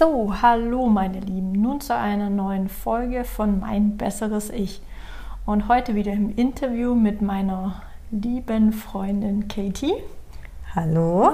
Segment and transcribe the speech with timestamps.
[0.00, 4.80] So, hallo meine Lieben, nun zu einer neuen Folge von Mein besseres Ich.
[5.44, 9.92] Und heute wieder im Interview mit meiner lieben Freundin Katie.
[10.74, 11.32] Hallo.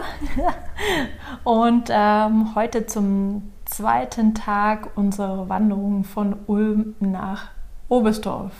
[1.44, 7.50] Und ähm, heute zum zweiten Tag unserer Wanderung von Ulm nach
[7.88, 8.52] Oberstdorf.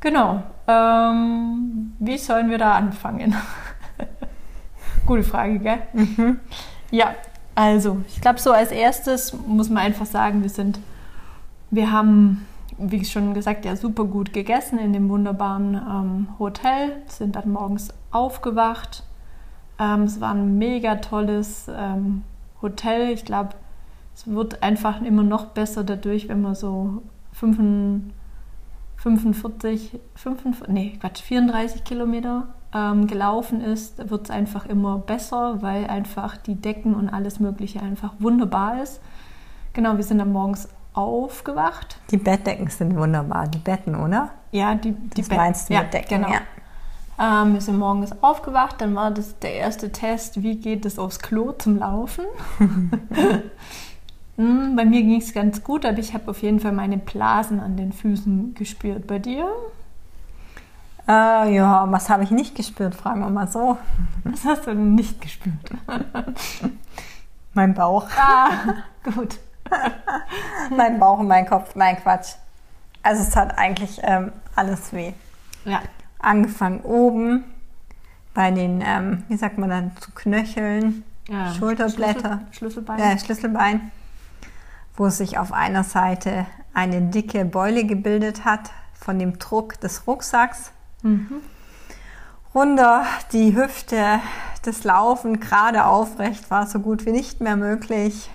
[0.00, 0.42] Genau.
[0.66, 3.36] Ähm, wie sollen wir da anfangen?
[5.06, 5.82] Gute Frage, gell?
[5.92, 6.40] Mhm.
[6.90, 7.14] Ja,
[7.54, 10.80] also ich glaube, so als erstes muss man einfach sagen, wir sind,
[11.70, 12.46] wir haben,
[12.78, 17.90] wie schon gesagt, ja super gut gegessen in dem wunderbaren ähm, Hotel, sind dann morgens
[18.10, 19.04] aufgewacht.
[19.78, 22.24] Ähm, es war ein mega tolles ähm,
[22.60, 23.12] Hotel.
[23.12, 23.50] Ich glaube,
[24.14, 31.84] es wird einfach immer noch besser dadurch, wenn man so 45, 45 nee, Quatsch, 34
[31.84, 37.38] Kilometer ähm, gelaufen ist, wird es einfach immer besser, weil einfach die Decken und alles
[37.40, 39.00] Mögliche einfach wunderbar ist.
[39.72, 41.98] Genau, wir sind dann morgens aufgewacht.
[42.10, 44.30] Die Bettdecken sind wunderbar, die Betten, oder?
[44.52, 46.32] Ja, die, die das meinst du ja, mit Decken, genau.
[46.32, 46.40] Ja.
[47.42, 51.20] Ähm, wir sind morgens aufgewacht, dann war das der erste Test, wie geht es aufs
[51.20, 52.24] Klo zum Laufen.
[54.36, 57.60] hm, bei mir ging es ganz gut, aber ich habe auf jeden Fall meine Blasen
[57.60, 59.06] an den Füßen gespürt.
[59.06, 59.48] Bei dir?
[61.06, 63.76] Äh, ja, was habe ich nicht gespürt, fragen wir mal so.
[64.24, 65.54] Was hast du denn nicht gespürt?
[67.54, 68.08] mein Bauch.
[68.18, 68.50] Ah,
[69.14, 69.38] gut.
[70.74, 72.36] mein Bauch und mein Kopf, nein, Quatsch.
[73.02, 75.12] Also es hat eigentlich ähm, alles weh.
[75.66, 75.82] Ja.
[76.18, 77.44] Angefangen oben
[78.32, 82.98] bei den, ähm, wie sagt man dann, zu Knöcheln, ja, Schulterblätter, Schlüssel, Schlüsselbein.
[82.98, 83.92] Ja, Schlüsselbein,
[84.96, 90.72] wo sich auf einer Seite eine dicke Beule gebildet hat von dem Druck des Rucksacks.
[91.04, 91.42] Mhm.
[92.54, 94.20] Runter die Hüfte,
[94.62, 98.30] das Laufen gerade aufrecht war so gut wie nicht mehr möglich.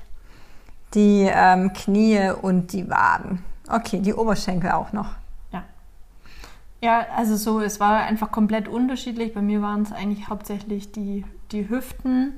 [0.93, 3.43] Die ähm, Knie und die Waden.
[3.67, 5.15] Okay, die Oberschenkel auch noch.
[5.51, 5.63] Ja.
[6.81, 9.33] Ja, also so, es war einfach komplett unterschiedlich.
[9.33, 12.33] Bei mir waren es eigentlich hauptsächlich die, die Hüften.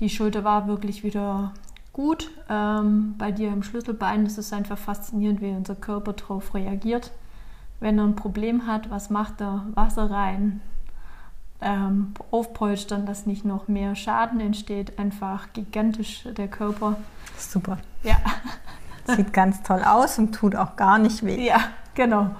[0.00, 1.52] Die Schulter war wirklich wieder
[1.92, 2.30] gut.
[2.48, 7.10] Ähm, bei dir im Schlüsselbein ist es einfach faszinierend, wie unser Körper darauf reagiert
[7.80, 9.66] wenn er ein Problem hat, was macht er?
[9.74, 10.60] Wasser rein,
[11.60, 14.98] ähm, aufpolstern, dass nicht noch mehr Schaden entsteht.
[14.98, 16.96] Einfach gigantisch der Körper.
[17.36, 17.78] Super.
[18.02, 18.16] Ja.
[19.16, 21.46] Sieht ganz toll aus und tut auch gar nicht weh.
[21.46, 21.60] Ja,
[21.94, 22.30] genau.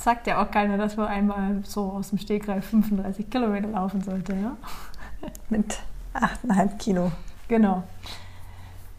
[0.00, 4.34] Sagt ja auch keiner, dass man einmal so aus dem Stegreif 35 Kilometer laufen sollte,
[4.34, 4.56] ja?
[5.50, 5.78] Mit
[6.14, 7.12] 8,5 Kilo.
[7.48, 7.82] Genau.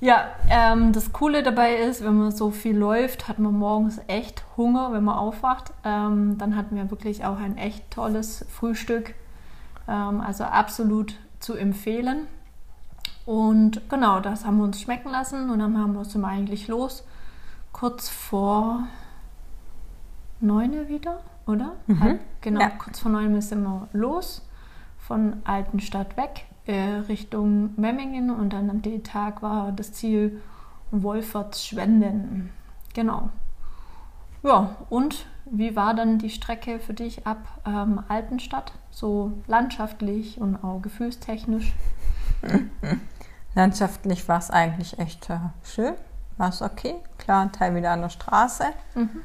[0.01, 4.43] Ja, ähm, das Coole dabei ist, wenn man so viel läuft, hat man morgens echt
[4.55, 5.73] Hunger, wenn man aufwacht.
[5.83, 9.13] Ähm, dann hatten wir wirklich auch ein echt tolles Frühstück.
[9.88, 12.27] Ähm, also absolut zu empfehlen.
[13.25, 17.05] Und genau, das haben wir uns schmecken lassen und dann haben wir, wir eigentlich los.
[17.73, 18.88] Kurz vor
[20.39, 21.73] neun wieder, oder?
[21.88, 22.19] Mhm.
[22.41, 22.69] genau, ja.
[22.69, 24.47] kurz vor neun sind wir los
[24.97, 30.41] von Altenstadt weg Richtung Memmingen und dann am D-Tag war das Ziel
[30.91, 32.52] Wolfertsschwenden.
[32.94, 33.30] Genau.
[34.44, 38.72] Ja, und wie war dann die Strecke für dich ab ähm, Altenstadt?
[38.91, 41.74] So landschaftlich und auch gefühlstechnisch?
[43.56, 45.96] Landschaftlich war es eigentlich echt äh, schön.
[46.38, 46.96] War es okay.
[47.18, 48.66] Klar, ein Teil wieder an der Straße.
[48.96, 49.22] Mhm.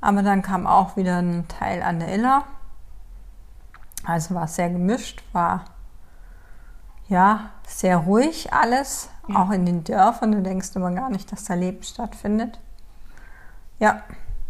[0.00, 2.44] Aber dann kam auch wieder ein Teil an der Iller.
[4.04, 5.64] Also war es sehr gemischt, war
[7.08, 9.36] ja, sehr ruhig alles, ja.
[9.36, 10.32] auch in den Dörfern.
[10.32, 12.58] Du denkst immer gar nicht, dass da Leben stattfindet.
[13.78, 14.02] Ja.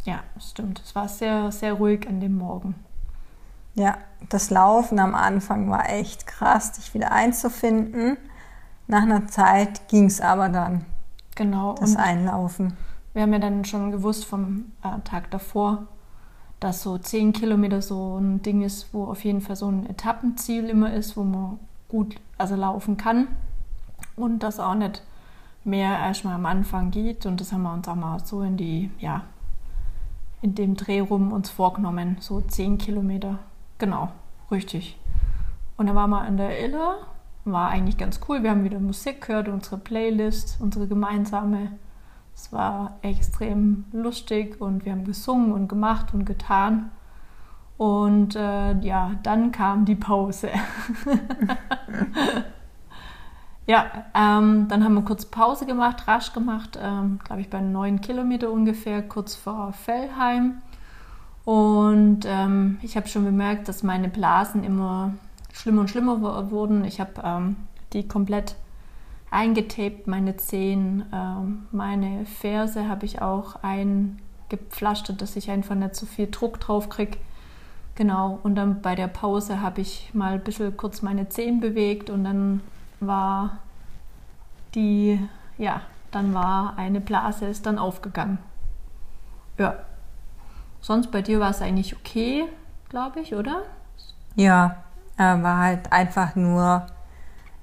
[0.05, 0.81] Ja, stimmt.
[0.85, 2.75] Es war sehr, sehr ruhig an dem Morgen.
[3.75, 3.99] Ja,
[4.29, 8.17] das Laufen am Anfang war echt krass, dich wieder einzufinden.
[8.87, 10.85] Nach einer Zeit ging es aber dann.
[11.37, 11.75] Genau.
[11.75, 12.77] Das Einlaufen.
[13.13, 15.87] Wir haben ja dann schon gewusst vom äh, Tag davor,
[16.59, 20.69] dass so zehn Kilometer so ein Ding ist, wo auf jeden Fall so ein Etappenziel
[20.69, 21.59] immer ist, wo man
[21.89, 23.29] gut also laufen kann
[24.17, 25.03] und das auch nicht
[25.65, 27.27] mehr erstmal am Anfang geht.
[27.27, 29.23] Und das haben wir uns auch mal so in die, ja,
[30.43, 33.39] in dem Dreh rum uns vorgenommen, so zehn Kilometer.
[33.79, 34.11] Genau,
[34.51, 34.99] richtig.
[35.77, 36.97] Und dann waren wir an der Iller,
[37.45, 38.43] war eigentlich ganz cool.
[38.43, 41.73] Wir haben wieder Musik gehört, unsere Playlist, unsere gemeinsame.
[42.35, 46.91] Es war extrem lustig und wir haben gesungen und gemacht und getan.
[47.79, 50.51] Und äh, ja, dann kam die Pause.
[53.67, 58.01] ja, ähm, dann haben wir kurz Pause gemacht, rasch gemacht, ähm, glaube ich bei neun
[58.01, 60.61] Kilometer ungefähr, kurz vor Fellheim.
[61.45, 65.15] Und ähm, ich habe schon bemerkt, dass meine Blasen immer
[65.53, 66.85] schlimmer und schlimmer wurden.
[66.85, 67.57] Ich habe ähm,
[67.93, 68.57] die komplett
[69.31, 76.07] eingetaped, meine Zehen, ähm, meine Ferse habe ich auch eingepflastert, dass ich einfach nicht so
[76.07, 77.19] viel Druck drauf kriege.
[77.99, 82.11] Genau, und dann bei der Pause habe ich mal ein bisschen kurz meine Zehen bewegt
[82.11, 82.61] und dann
[83.01, 83.59] war
[84.77, 85.19] die,
[85.57, 85.81] ja,
[86.13, 88.39] dann war eine Blase, ist dann aufgegangen.
[89.59, 89.75] Ja.
[90.81, 92.45] Sonst bei dir war es eigentlich okay,
[92.89, 93.63] glaube ich, oder?
[94.37, 94.77] Ja,
[95.17, 96.87] äh, war halt einfach nur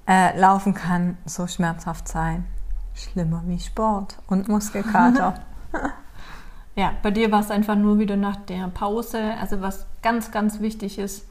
[0.06, 2.46] äh, laufen kann so schmerzhaft sein.
[2.94, 5.36] Schlimmer wie Sport und Muskelkater.
[6.76, 9.36] ja, bei dir war es einfach nur wieder nach der Pause.
[9.40, 11.28] Also was ganz, ganz wichtig ist,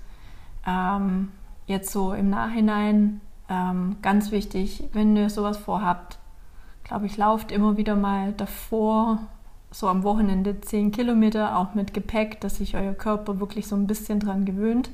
[0.66, 1.30] ähm,
[1.66, 6.18] jetzt so im Nachhinein, ähm, ganz wichtig, wenn ihr sowas vorhabt,
[6.82, 9.18] glaube ich, lauft immer wieder mal davor,
[9.70, 13.86] so am Wochenende 10 Kilometer, auch mit Gepäck, dass sich euer Körper wirklich so ein
[13.86, 14.90] bisschen dran gewöhnt.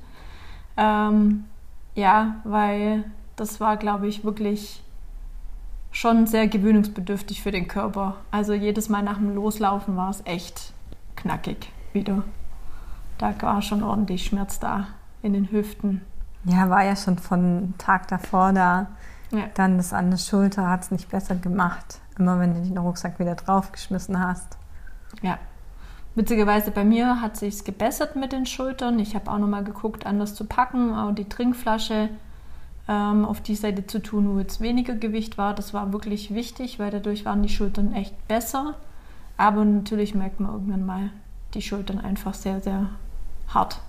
[0.76, 1.44] Ähm,
[1.94, 3.04] ja, weil
[3.36, 4.82] das war, glaube ich, wirklich
[5.90, 8.16] schon sehr gewöhnungsbedürftig für den Körper.
[8.30, 10.72] Also jedes Mal nach dem Loslaufen war es echt
[11.16, 12.22] knackig wieder.
[13.18, 14.88] Da war schon ordentlich Schmerz da
[15.22, 16.00] in den Hüften.
[16.44, 18.86] Ja, war ja schon von Tag davor da.
[19.30, 19.44] Ja.
[19.54, 22.00] Dann das an der Schulter hat es nicht besser gemacht.
[22.18, 24.56] Immer wenn du den Rucksack wieder draufgeschmissen hast.
[25.22, 25.38] Ja.
[26.14, 28.98] Witzigerweise bei mir hat sich gebessert mit den Schultern.
[28.98, 30.94] Ich habe auch nochmal geguckt, anders zu packen.
[30.94, 32.08] Auch die Trinkflasche
[32.90, 35.54] ähm, auf die Seite zu tun, wo jetzt weniger Gewicht war.
[35.54, 38.74] Das war wirklich wichtig, weil dadurch waren die Schultern echt besser.
[39.36, 41.10] Aber natürlich merkt man irgendwann mal
[41.54, 42.90] die Schultern einfach sehr, sehr
[43.48, 43.80] hart.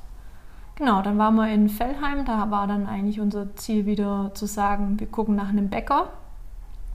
[0.75, 2.25] Genau, dann waren wir in Fellheim.
[2.25, 6.09] Da war dann eigentlich unser Ziel wieder zu sagen, wir gucken nach einem Bäcker.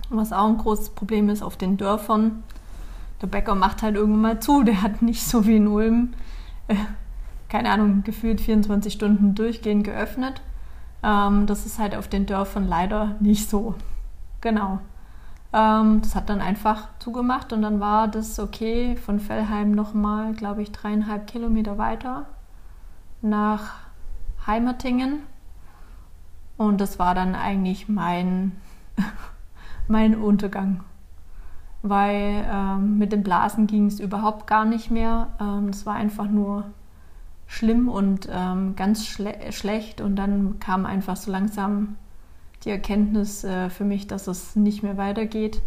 [0.09, 2.45] Was auch ein großes Problem ist auf den Dörfern.
[3.21, 4.63] Der Bäcker macht halt irgendwann mal zu.
[4.63, 6.15] Der hat nicht so wie in Ulm,
[6.69, 6.77] äh,
[7.49, 10.41] keine Ahnung, gefühlt 24 Stunden durchgehend geöffnet.
[11.03, 13.75] Ähm, das ist halt auf den Dörfern leider nicht so.
[14.41, 14.81] Genau.
[15.53, 20.63] Ähm, das hat dann einfach zugemacht und dann war das okay von Fellheim nochmal, glaube
[20.63, 22.27] ich, dreieinhalb Kilometer weiter
[23.23, 23.75] nach
[24.47, 25.21] Heimertingen.
[26.57, 28.53] Und das war dann eigentlich mein,
[29.89, 30.85] mein Untergang.
[31.83, 35.29] Weil ähm, mit den Blasen ging es überhaupt gar nicht mehr.
[35.41, 36.65] Ähm, es war einfach nur
[37.47, 40.01] schlimm und ähm, ganz schle schlecht.
[40.01, 41.97] Und dann kam einfach so langsam
[42.65, 45.63] die Erkenntnis äh, für mich, dass es nicht mehr weitergeht.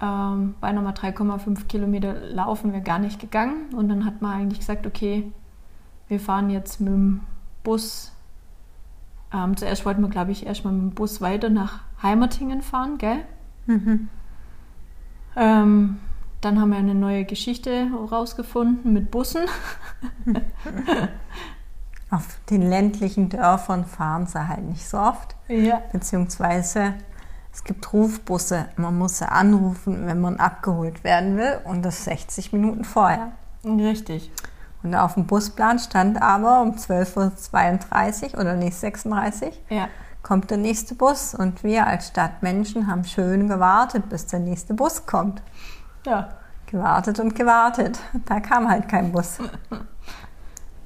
[0.00, 3.74] Ähm, bei nochmal 3,5 Kilometer laufen wir gar nicht gegangen.
[3.74, 5.30] Und dann hat man eigentlich gesagt, okay,
[6.08, 7.20] wir fahren jetzt mit dem
[7.62, 8.12] Bus.
[9.32, 13.24] Ähm, zuerst wollten wir, glaube ich, erstmal mit dem Bus weiter nach Heimertingen fahren, gell?
[13.66, 14.08] Mhm.
[15.34, 15.98] Ähm,
[16.46, 19.46] dann haben wir eine neue Geschichte rausgefunden mit Bussen.
[22.10, 25.34] Auf den ländlichen Dörfern fahren sie halt nicht so oft.
[25.48, 25.82] Ja.
[25.90, 26.94] Beziehungsweise
[27.52, 28.66] es gibt Rufbusse.
[28.76, 33.32] Man muss sie anrufen, wenn man abgeholt werden will und das 60 Minuten vorher.
[33.64, 34.30] Richtig.
[34.84, 39.88] Und auf dem Busplan stand aber um 12.32 Uhr oder nicht 36 ja.
[40.22, 41.34] kommt der nächste Bus.
[41.34, 45.42] Und wir als Stadtmenschen haben schön gewartet, bis der nächste Bus kommt.
[46.06, 46.28] Ja.
[46.66, 47.98] Gewartet und gewartet.
[48.26, 49.38] Da kam halt kein Bus.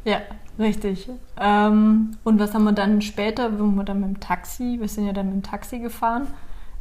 [0.02, 0.20] Ja,
[0.58, 1.10] richtig.
[1.38, 5.04] Ähm, und was haben wir dann später, wo wir dann mit dem Taxi, wir sind
[5.06, 6.26] ja dann mit dem Taxi gefahren,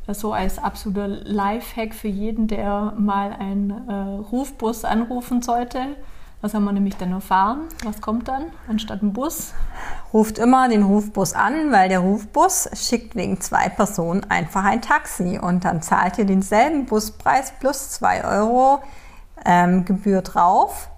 [0.08, 3.94] so als absoluter Lifehack für jeden, der mal einen äh,
[4.32, 5.98] Rufbus anrufen sollte.
[6.42, 7.68] Was haben wir nämlich dann erfahren?
[7.84, 9.54] Was kommt dann anstatt ein Bus?
[10.14, 15.38] Ruft immer den Rufbus an, weil der Rufbus schickt wegen zwei Personen einfach ein Taxi
[15.38, 18.82] und dann zahlt ihr denselben Buspreis plus zwei Euro
[19.46, 20.90] ähm, Gebühr drauf,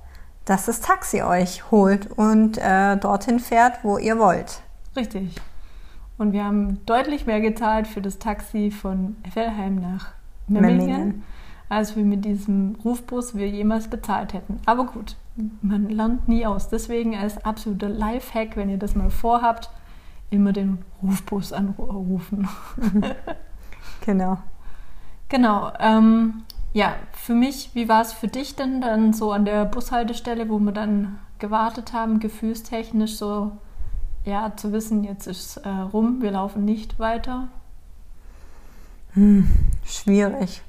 [0.46, 4.62] dass das Taxi euch holt und äh, dorthin fährt, wo ihr wollt.
[4.96, 5.36] Richtig.
[6.20, 10.10] Und wir haben deutlich mehr gezahlt für das Taxi von Fellheim nach
[10.48, 11.24] Memmingen, Memmingen.
[11.68, 14.60] als wir mit diesem Rufbus wir jemals bezahlt hätten.
[14.68, 15.16] Aber gut,
[15.62, 16.70] man lernt nie aus.
[16.70, 19.70] Deswegen als absoluter Lifehack, wenn ihr das mal vorhabt,
[20.30, 22.48] immer den Rufbus anrufen.
[24.06, 24.38] genau.
[25.30, 25.72] Genau.
[25.80, 26.44] Ähm,
[26.74, 30.60] ja, für mich, wie war es für dich denn dann so an der Bushaltestelle, wo
[30.60, 33.52] wir dann gewartet haben, gefühlstechnisch so,
[34.26, 37.50] ja, zu wissen, jetzt ist es äh, rum, wir laufen nicht weiter?
[39.14, 39.50] Hm,
[39.86, 40.62] schwierig.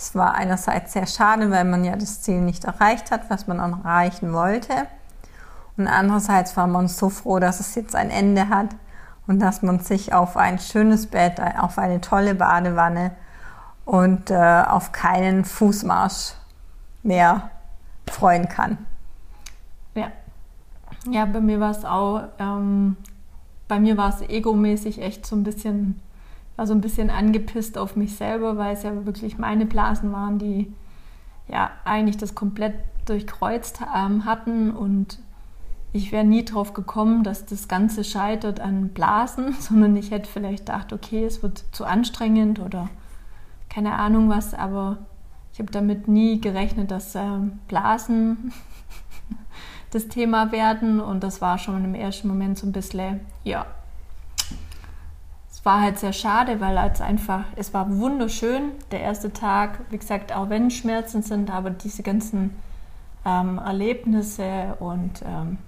[0.00, 3.58] Es war einerseits sehr schade, weil man ja das Ziel nicht erreicht hat, was man
[3.58, 4.86] erreichen wollte.
[5.76, 8.68] Und andererseits war man so froh, dass es jetzt ein Ende hat
[9.26, 13.10] und dass man sich auf ein schönes Bett, auf eine tolle Badewanne
[13.84, 16.32] und äh, auf keinen Fußmarsch
[17.02, 17.50] mehr
[18.10, 18.78] freuen kann.
[19.94, 20.06] Ja.
[21.10, 22.96] Ja, bei mir war es auch, ähm,
[23.68, 26.00] bei mir war es egomäßig echt so ein bisschen
[26.60, 30.38] war so ein bisschen angepisst auf mich selber, weil es ja wirklich meine Blasen waren,
[30.38, 30.70] die
[31.48, 32.74] ja eigentlich das komplett
[33.06, 34.70] durchkreuzt ähm, hatten.
[34.70, 35.20] Und
[35.94, 40.66] ich wäre nie drauf gekommen, dass das Ganze scheitert an Blasen, sondern ich hätte vielleicht
[40.66, 42.90] gedacht, okay, es wird zu anstrengend oder
[43.70, 44.98] keine Ahnung was, aber
[45.54, 47.38] ich habe damit nie gerechnet, dass äh,
[47.68, 48.52] Blasen
[49.92, 51.00] das Thema werden.
[51.00, 53.64] Und das war schon im ersten Moment so ein bisschen, ja,
[55.60, 59.98] es war halt sehr schade, weil es einfach, es war wunderschön, der erste Tag, wie
[59.98, 62.56] gesagt, auch wenn Schmerzen sind, aber diese ganzen
[63.26, 65.58] ähm, Erlebnisse und ähm,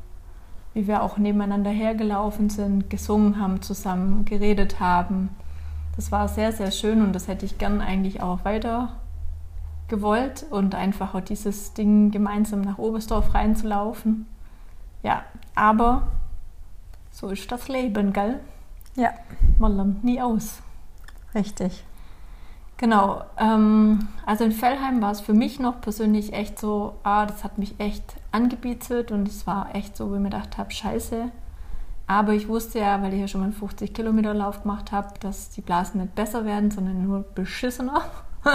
[0.72, 5.28] wie wir auch nebeneinander hergelaufen sind, gesungen haben, zusammen geredet haben.
[5.96, 8.94] Das war sehr, sehr schön und das hätte ich gern eigentlich auch weiter
[9.88, 14.24] gewollt und einfach auch dieses Ding gemeinsam nach Oberstdorf reinzulaufen.
[15.02, 16.06] Ja, aber
[17.10, 18.40] so ist das Leben, gell?
[18.94, 19.12] Ja.
[19.58, 20.60] Man lernt nie aus.
[21.34, 21.84] Richtig.
[22.76, 23.22] Genau.
[23.38, 27.58] Ähm, also in Fellheim war es für mich noch persönlich echt so, ah, das hat
[27.58, 31.30] mich echt angebiezelt und es war echt so, wo ich mir gedacht habe, scheiße.
[32.06, 35.14] Aber ich wusste ja, weil ich ja schon mal einen 50 Kilometer Lauf gemacht habe,
[35.20, 38.02] dass die Blasen nicht besser werden, sondern nur beschissener.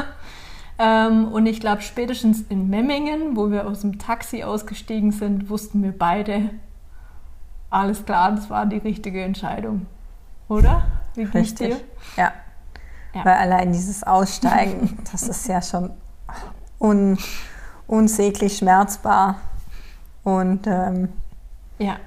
[0.78, 5.82] ähm, und ich glaube, spätestens in Memmingen, wo wir aus dem Taxi ausgestiegen sind, wussten
[5.82, 6.50] wir beide,
[7.70, 9.86] alles klar, das war die richtige Entscheidung.
[10.48, 10.86] Oder?
[11.16, 11.76] Wie Richtig.
[11.76, 11.82] Dir?
[12.16, 12.32] Ja.
[13.14, 13.26] Ja.
[13.26, 15.92] Weil allein dieses Aussteigen, das ist ja schon
[16.80, 17.18] un,
[17.88, 19.36] unsäglich schmerzbar.
[20.24, 21.10] Und ähm,
[21.80, 21.98] ja.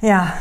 [0.00, 0.32] Ja,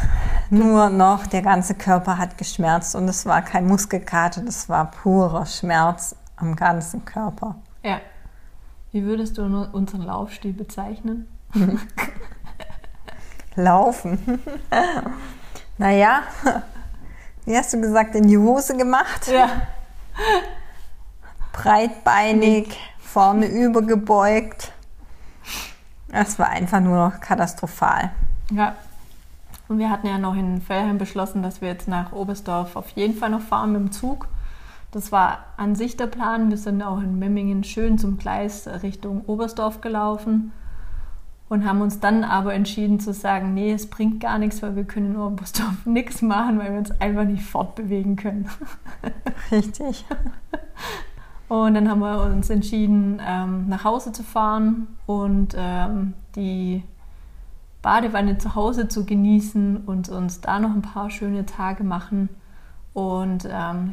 [0.50, 5.46] nur noch der ganze Körper hat geschmerzt und es war kein Muskelkater, das war purer
[5.46, 7.56] Schmerz am ganzen Körper.
[7.84, 8.00] Ja.
[8.92, 11.28] Wie würdest du unseren Laufstil bezeichnen?
[13.56, 14.40] Laufen.
[15.78, 16.24] naja,
[17.46, 19.28] wie hast du gesagt, in die Hose gemacht.
[19.28, 19.50] Ja.
[21.54, 24.72] Breitbeinig, vorne übergebeugt.
[26.10, 28.12] Es war einfach nur katastrophal.
[28.52, 28.76] Ja.
[29.68, 33.16] Und wir hatten ja noch in Fellheim beschlossen, dass wir jetzt nach Oberstdorf auf jeden
[33.16, 34.28] Fall noch fahren mit dem Zug.
[34.92, 36.50] Das war an sich der Plan.
[36.50, 40.54] Wir sind auch in Memmingen schön zum Gleis Richtung Oberstdorf gelaufen
[41.50, 44.84] und haben uns dann aber entschieden zu sagen, nee, es bringt gar nichts, weil wir
[44.84, 48.50] können in Oberstdorf nichts machen, weil wir uns einfach nicht fortbewegen können.
[49.52, 50.06] Richtig.
[51.48, 56.84] Und dann haben wir uns entschieden, ähm, nach Hause zu fahren und ähm, die
[57.82, 62.28] Badewanne zu Hause zu genießen und uns da noch ein paar schöne Tage machen.
[62.94, 63.92] Und ähm,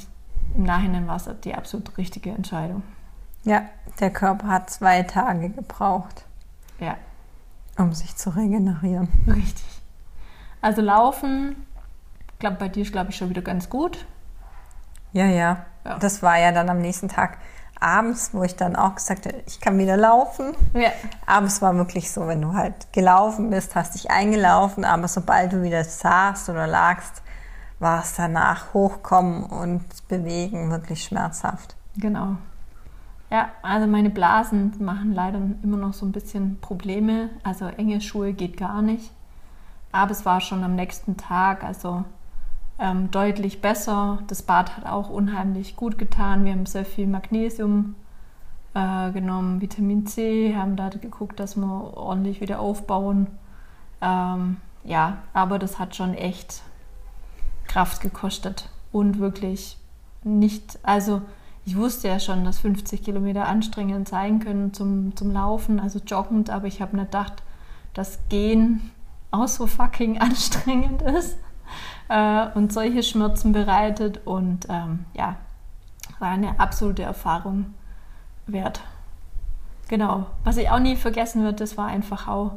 [0.56, 2.82] im Nachhinein war es die absolut richtige Entscheidung.
[3.44, 3.62] Ja,
[4.00, 6.24] der Körper hat zwei Tage gebraucht.
[6.80, 6.96] Ja,
[7.78, 9.08] um sich zu regenerieren.
[9.26, 9.64] Richtig.
[10.60, 11.66] Also laufen,
[12.38, 14.06] glaube bei dir ist glaube ich schon wieder ganz gut.
[15.12, 15.98] Ja, ja, ja.
[15.98, 17.38] Das war ja dann am nächsten Tag
[17.80, 20.54] abends, wo ich dann auch gesagt habe, ich kann wieder laufen.
[20.72, 20.90] Ja.
[21.26, 25.52] Aber es war wirklich so, wenn du halt gelaufen bist, hast dich eingelaufen, aber sobald
[25.52, 27.22] du wieder saßt oder lagst,
[27.78, 31.76] war es danach hochkommen und bewegen wirklich schmerzhaft.
[31.96, 32.36] Genau.
[33.30, 37.30] Ja, also meine Blasen machen leider immer noch so ein bisschen Probleme.
[37.42, 39.10] Also enge Schuhe geht gar nicht.
[39.92, 42.04] Aber es war schon am nächsten Tag, also
[42.78, 44.18] ähm, deutlich besser.
[44.26, 46.44] Das Bad hat auch unheimlich gut getan.
[46.44, 47.94] Wir haben sehr viel Magnesium
[48.74, 53.28] äh, genommen, Vitamin C, haben da geguckt, dass wir ordentlich wieder aufbauen.
[54.00, 56.62] Ähm, ja, aber das hat schon echt
[57.68, 59.78] Kraft gekostet und wirklich
[60.24, 61.22] nicht, also
[61.66, 66.50] ich wusste ja schon, dass 50 Kilometer anstrengend sein können zum, zum Laufen, also joggend,
[66.50, 67.42] aber ich habe nicht gedacht,
[67.94, 68.90] dass Gehen
[69.30, 71.38] auch so fucking anstrengend ist
[72.08, 74.20] äh, und solche Schmerzen bereitet.
[74.26, 75.36] Und ähm, ja,
[76.18, 77.72] war eine absolute Erfahrung
[78.46, 78.80] wert.
[79.88, 80.26] Genau.
[80.44, 82.52] Was ich auch nie vergessen wird, das war einfach auch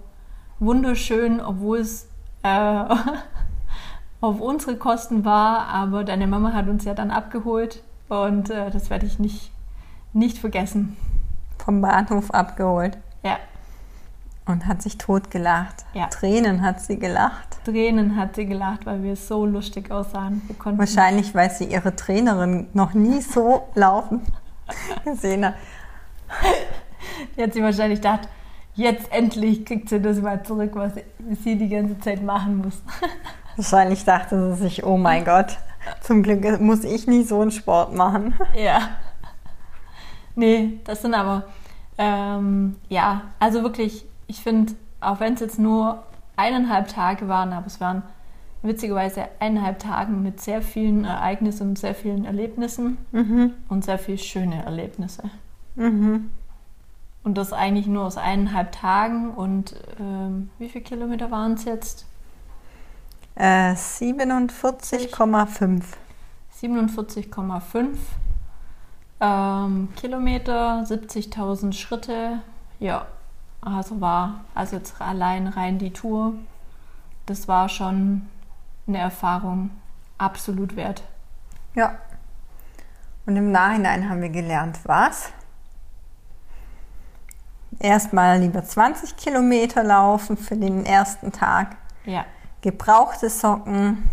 [0.60, 2.10] wunderschön, obwohl es
[2.44, 2.50] äh,
[4.22, 8.90] auf unsere Kosten war, aber deine Mama hat uns ja dann abgeholt und äh, das
[8.90, 9.52] werde ich nicht,
[10.14, 10.98] nicht vergessen.
[11.58, 12.98] Vom Bahnhof abgeholt.
[13.24, 13.38] Ja.
[14.46, 15.86] Und hat sich totgelacht.
[15.94, 16.08] Ja.
[16.08, 17.58] Tränen hat sie gelacht.
[17.66, 20.42] Tränen hat sie gelacht, weil wir so lustig aussahen.
[20.64, 24.22] Wahrscheinlich, weil sie ihre Trainerin noch nie so laufen
[25.04, 25.56] gesehen hat.
[27.36, 28.30] Die hat sie wahrscheinlich gedacht,
[28.76, 30.94] jetzt endlich kriegt sie das mal zurück, was
[31.44, 32.82] sie die ganze Zeit machen muss.
[33.58, 35.58] Wahrscheinlich dachte sie sich, oh mein Gott,
[36.02, 38.34] zum Glück muss ich nie so einen Sport machen.
[38.56, 38.90] Ja.
[40.36, 41.46] Nee, das sind aber,
[41.98, 46.04] ähm, ja, also wirklich, ich finde, auch wenn es jetzt nur
[46.36, 48.04] eineinhalb Tage waren, aber es waren
[48.62, 53.54] witzigerweise eineinhalb Tagen mit sehr vielen Ereignissen und sehr vielen Erlebnissen Mhm.
[53.70, 55.24] und sehr viel schöne Erlebnisse.
[55.76, 56.30] Mhm.
[57.24, 59.32] Und das eigentlich nur aus eineinhalb Tagen.
[59.32, 62.06] Und ähm, wie viele Kilometer waren es jetzt?
[63.38, 65.84] Äh, 47,5.
[66.60, 67.98] 47,5
[69.20, 72.40] ähm, Kilometer, 70.000 Schritte.
[72.80, 73.06] Ja,
[73.62, 76.34] also war, also jetzt allein rein die Tour,
[77.28, 78.28] das war schon
[78.88, 79.70] eine Erfahrung
[80.18, 81.04] absolut wert.
[81.76, 82.00] Ja.
[83.28, 85.32] Und im Nachhinein haben wir gelernt, was?
[87.78, 91.76] Erstmal lieber 20 Kilometer laufen für den ersten Tag.
[92.06, 92.26] Ja,
[92.62, 94.10] Gebrauchte Socken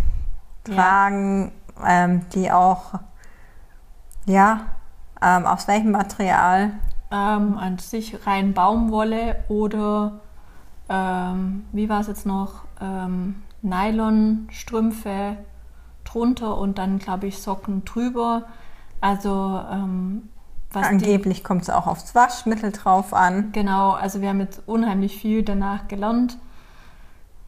[0.67, 0.75] Ja.
[0.75, 1.53] tragen,
[1.85, 2.95] ähm, die auch,
[4.27, 4.61] ja,
[5.23, 6.73] ähm, aus welchem Material?
[7.11, 10.21] ähm, an sich rein Baumwolle oder
[10.89, 12.63] ähm, wie war es jetzt noch?
[12.81, 15.37] Ähm, Nylonstrümpfe
[16.05, 18.45] drunter und dann, glaube ich, Socken drüber.
[19.01, 20.29] Also ähm,
[20.73, 23.53] Angeblich kommt es auch aufs Waschmittel drauf an.
[23.53, 26.37] Genau, also wir haben jetzt unheimlich viel danach gelernt.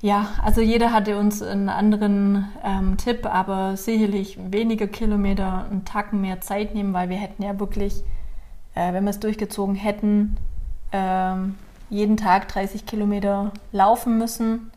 [0.07, 6.21] Ja, also jeder hatte uns einen anderen ähm, Tipp, aber sicherlich weniger Kilometer, einen Tacken
[6.21, 8.05] mehr Zeit nehmen, weil wir hätten ja wirklich,
[8.77, 10.37] äh, wenn wir es durchgezogen hätten,
[10.93, 11.57] ähm,
[11.91, 14.71] jeden Tag 30 Kilometer laufen müssen,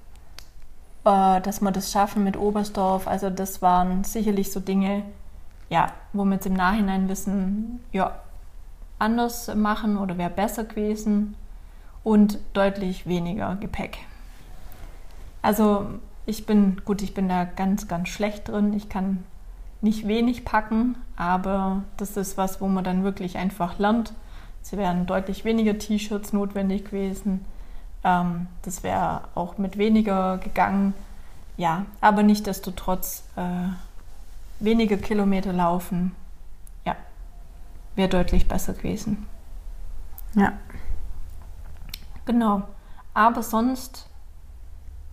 [1.05, 3.07] äh, dass wir das schaffen mit Oberstdorf.
[3.07, 5.03] Also das waren sicherlich so Dinge,
[5.69, 8.15] ja, wo wir jetzt im Nachhinein wissen, ja,
[8.97, 11.35] anders machen oder wäre besser gewesen
[12.03, 13.99] und deutlich weniger Gepäck.
[15.41, 15.87] Also
[16.25, 18.73] ich bin, gut, ich bin da ganz, ganz schlecht drin.
[18.73, 19.23] Ich kann
[19.81, 24.13] nicht wenig packen, aber das ist was, wo man dann wirklich einfach lernt.
[24.61, 27.45] Es wären deutlich weniger T-Shirts notwendig gewesen.
[28.03, 30.93] Ähm, das wäre auch mit weniger gegangen.
[31.57, 33.69] Ja, aber nichtdestotrotz äh,
[34.59, 36.15] weniger Kilometer laufen,
[36.85, 36.95] ja,
[37.95, 39.27] wäre deutlich besser gewesen.
[40.35, 40.53] Ja.
[42.25, 42.63] Genau.
[43.13, 44.08] Aber sonst,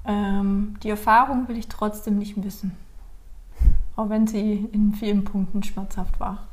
[0.06, 2.76] ähm, die Erfahrung will ich trotzdem nicht missen.
[3.96, 6.48] Auch wenn sie in vielen Punkten schmerzhaft war.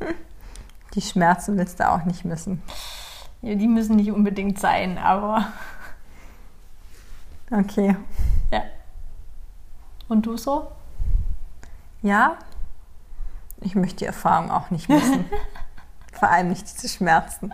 [0.94, 2.62] Die Schmerzen willst du auch nicht missen.
[3.42, 5.46] Ja, die müssen nicht unbedingt sein, aber
[7.50, 7.96] Okay.
[8.50, 8.62] ja.
[10.08, 10.70] Und du so?
[12.02, 12.36] Ja,
[13.60, 15.24] ich möchte die Erfahrung auch nicht missen.
[16.12, 17.52] Vor allem nicht diese Schmerzen.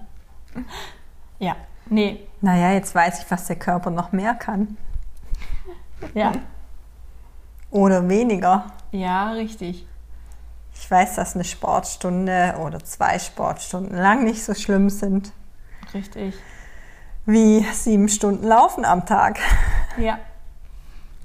[1.38, 1.56] Ja.
[1.86, 2.26] Nee.
[2.40, 4.76] Naja, jetzt weiß ich, was der Körper noch mehr kann.
[6.14, 6.32] Ja.
[7.70, 8.66] Oder weniger.
[8.92, 9.86] Ja, richtig.
[10.74, 15.32] Ich weiß, dass eine Sportstunde oder zwei Sportstunden lang nicht so schlimm sind
[15.92, 16.34] Richtig.
[17.26, 19.38] wie sieben Stunden Laufen am Tag.
[19.96, 20.18] Ja.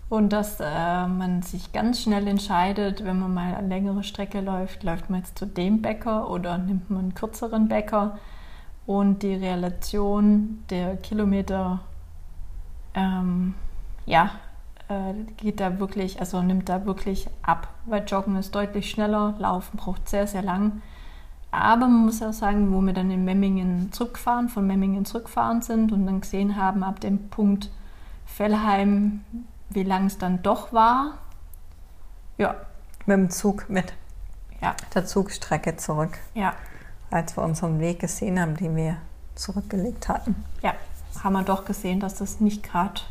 [0.10, 4.84] Und dass äh, man sich ganz schnell entscheidet, wenn man mal eine längere Strecke läuft,
[4.84, 8.20] läuft man jetzt zu dem Bäcker oder nimmt man einen kürzeren Bäcker.
[8.86, 11.80] Und die Relation der Kilometer,
[12.94, 13.56] ähm,
[14.06, 14.32] ja,
[15.38, 17.68] geht da wirklich, also nimmt da wirklich ab.
[17.86, 20.82] Weil Joggen ist deutlich schneller, Laufen braucht sehr, sehr lang.
[21.52, 25.92] Aber man muss auch sagen, wo wir dann in Memmingen zurückfahren, von Memmingen zurückfahren sind
[25.92, 27.72] und dann gesehen haben, ab dem Punkt
[28.26, 29.22] Fellheim,
[29.70, 31.18] wie lang es dann doch war.
[32.38, 32.56] Ja,
[33.06, 33.94] Mit dem Zug, mit
[34.62, 36.54] ja, der Zugstrecke zurück, ja,
[37.12, 38.98] als wir unseren Weg gesehen haben, den wir
[39.36, 40.36] zurückgelegt hatten.
[40.62, 40.74] ja,
[41.24, 43.02] haben wir doch gesehen, dass das nicht gerade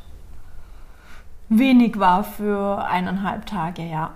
[1.49, 4.13] wenig war für eineinhalb Tage, ja.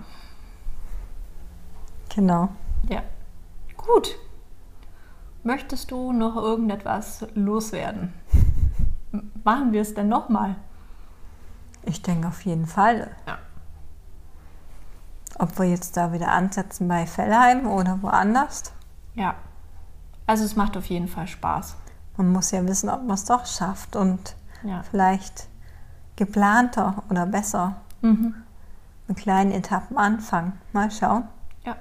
[2.15, 2.49] Genau.
[2.89, 3.03] Ja.
[3.77, 4.17] Gut.
[5.43, 8.13] Möchtest du noch irgendetwas loswerden?
[9.45, 10.57] Machen wir es denn nochmal?
[11.83, 13.11] Ich denke auf jeden Fall.
[13.27, 13.39] Ja.
[15.39, 18.73] Ob wir jetzt da wieder ansetzen bei Fellheim oder woanders.
[19.15, 19.35] Ja.
[20.27, 21.77] Also es macht auf jeden Fall Spaß.
[22.17, 24.83] Man muss ja wissen, ob man es doch schafft und Ja.
[24.85, 25.49] vielleicht
[26.27, 28.35] geplanter oder besser Mhm.
[29.09, 30.53] mit kleinen Etappen anfangen.
[30.73, 31.25] Mal schauen.
[31.65, 31.77] Ja.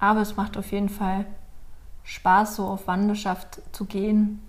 [0.00, 1.26] Aber es macht auf jeden Fall
[2.02, 4.40] Spaß, so auf Wanderschaft zu gehen,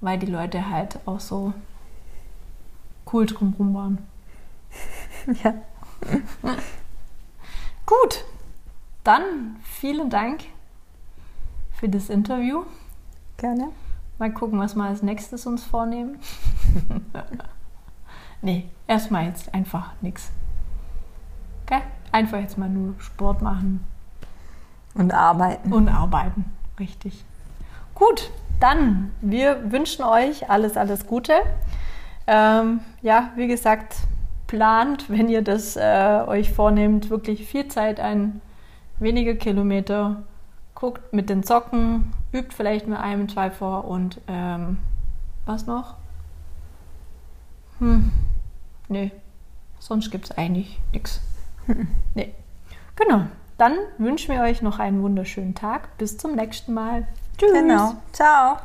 [0.00, 1.52] weil die Leute halt auch so
[3.12, 3.98] cool drumherum waren.
[5.44, 5.54] Ja.
[7.86, 8.24] Gut,
[9.04, 10.40] dann vielen Dank
[11.74, 12.64] für das Interview.
[13.36, 13.68] Gerne.
[14.18, 16.18] Mal gucken, was wir als nächstes uns vornehmen.
[18.42, 20.30] nee, erstmal jetzt einfach nichts.
[21.64, 21.80] Okay?
[22.10, 23.84] Einfach jetzt mal nur Sport machen
[24.94, 25.72] Und arbeiten.
[25.72, 26.44] und arbeiten.
[26.78, 27.24] Richtig.
[27.94, 31.32] Gut, dann, wir wünschen euch alles, alles Gute.
[32.26, 33.96] Ähm, ja, wie gesagt,
[34.46, 38.40] plant, wenn ihr das äh, euch vornehmt, wirklich viel Zeit ein,
[38.98, 40.22] wenige Kilometer,
[40.74, 44.78] guckt mit den Socken, übt vielleicht mit einem, zwei vor und ähm,
[45.46, 45.94] was noch?
[47.78, 48.12] Hm,
[48.92, 49.10] nee,
[49.78, 51.20] sonst gibt es eigentlich nichts.
[52.14, 52.34] Nee.
[52.96, 53.22] Genau.
[53.56, 55.96] Dann wünschen wir euch noch einen wunderschönen Tag.
[55.96, 57.06] Bis zum nächsten Mal.
[57.38, 57.52] Tschüss.
[57.52, 57.94] Genau.
[58.12, 58.58] Ciao.